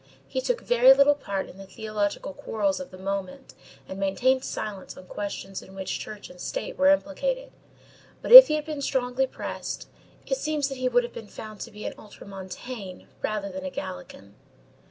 [0.27, 3.53] He took very little part in the theological quarrels of the moment,
[3.87, 7.51] and maintained silence on questions in which Church and State were implicated;
[8.23, 9.87] but if he had been strongly pressed,
[10.25, 13.69] it seems that he would have been found to be an ultramontane rather than a
[13.69, 14.33] gallican.